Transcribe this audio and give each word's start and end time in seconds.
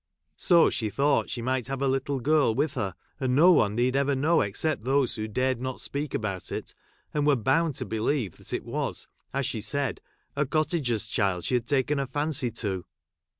So 0.35 0.71
she 0.71 0.87
^ 0.89 0.91
thought 0.91 1.29
she 1.29 1.43
might 1.43 1.67
have 1.67 1.79
her 1.81 1.87
little 1.87 2.19
girl 2.19 2.55
with 2.55 2.73
|| 2.73 2.73
her, 2.73 2.95
and 3.19 3.35
no 3.35 3.51
one 3.51 3.75
need 3.75 3.95
ever 3.95 4.15
know 4.15 4.41
except 4.41 4.83
thofee 4.83 5.03
■ 5.03 5.15
who 5.15 5.27
dared 5.27 5.61
not 5.61 5.79
speak 5.79 6.15
about 6.15 6.51
it, 6.51 6.73
and 7.13 7.23
were 7.27 7.35
| 7.35 7.35
bound 7.51 7.75
to 7.75 7.85
believe 7.85 8.37
that 8.37 8.51
it 8.51 8.65
was, 8.65 9.07
as 9.31 9.45
she 9.45 9.61
said, 9.61 10.01
a 10.35 10.47
cottager's 10.47 11.05
child 11.05 11.45
she 11.45 11.53
had 11.53 11.67
taken 11.67 11.99
a 11.99 12.07
fancv 12.07 12.47
i 12.47 12.49
to. 12.49 12.85